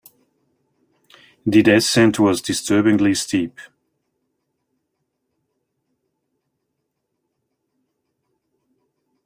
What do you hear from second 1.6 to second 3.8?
descent was disturbingly steep.